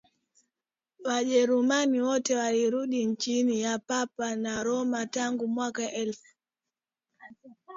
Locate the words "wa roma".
4.43-5.05